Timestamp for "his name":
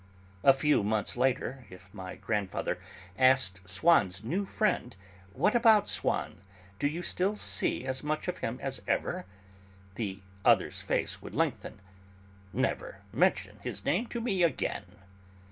13.61-14.07